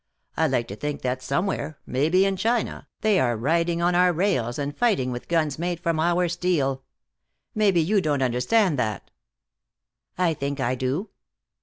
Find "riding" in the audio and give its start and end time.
3.37-3.83